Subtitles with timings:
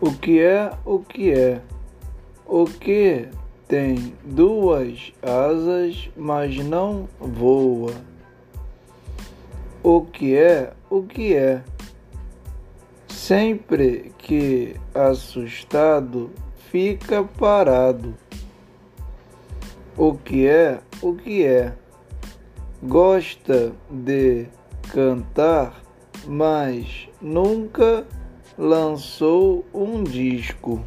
[0.00, 1.60] O que é o que é?
[2.46, 3.28] O que
[3.66, 7.92] tem duas asas, mas não voa?
[9.82, 11.64] O que é o que é?
[13.08, 16.30] Sempre que assustado
[16.70, 18.14] fica parado.
[19.96, 21.74] O que é o que é?
[22.84, 24.46] Gosta de
[24.92, 25.82] cantar,
[26.24, 28.06] mas nunca
[28.58, 30.84] lançou um disco.